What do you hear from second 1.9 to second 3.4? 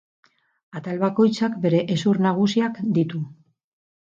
hezur nagusiak ditu.